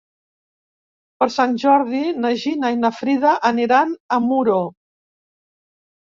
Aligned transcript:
Per 1.19 1.27
Sant 1.35 1.53
Jordi 1.63 1.99
na 2.23 2.31
Gina 2.45 2.73
i 2.77 2.81
na 2.81 2.91
Frida 3.01 3.35
aniran 3.51 3.93
a 4.19 4.21
Muro. 4.31 4.59